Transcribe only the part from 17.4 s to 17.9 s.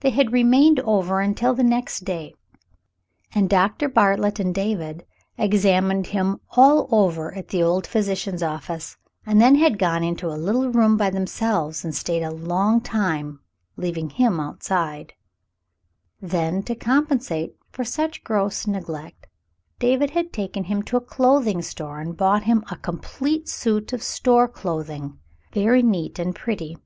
to compensate for